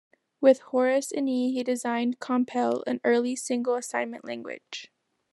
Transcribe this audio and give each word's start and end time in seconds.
With 0.39 0.61
Horace 0.61 1.13
Enea, 1.15 1.53
he 1.53 1.63
designed 1.63 2.19
Compel, 2.19 2.83
an 2.87 2.99
early 3.03 3.35
single 3.35 3.75
assignment 3.75 4.25
language. 4.25 4.91